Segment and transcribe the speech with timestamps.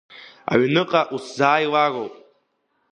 [0.51, 2.13] Аҩныҟа усзааилароуп.